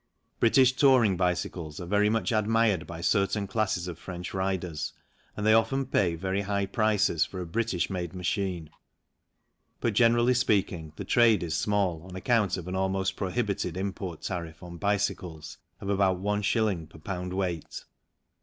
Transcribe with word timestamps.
British 0.39 0.73
touring 0.75 1.15
bicycles 1.15 1.79
are 1.79 1.85
very 1.85 2.09
much 2.09 2.31
admired 2.31 2.87
by 2.87 3.01
certain 3.01 3.45
classes 3.45 3.87
of 3.87 3.99
French 3.99 4.33
riders 4.33 4.93
and 5.37 5.45
they 5.45 5.53
often 5.53 5.85
pay 5.85 6.15
very 6.15 6.41
high 6.41 6.65
prices 6.65 7.23
for 7.23 7.39
a 7.39 7.45
British 7.45 7.87
made 7.87 8.15
machine, 8.15 8.71
but 9.79 9.93
generally 9.93 10.33
speak 10.33 10.71
ing 10.71 10.91
the 10.95 11.05
trade 11.05 11.43
is 11.43 11.55
small 11.55 12.01
on 12.01 12.15
account 12.15 12.57
of 12.57 12.67
an 12.67 12.73
almost 12.75 13.15
prohibitive 13.15 13.77
import 13.77 14.23
tariff 14.23 14.63
on 14.63 14.77
bicycles 14.77 15.59
of 15.79 15.87
about 15.87 16.17
Is. 16.25 16.87
per 16.89 16.97
pound 16.97 17.33
weight. 17.33 17.83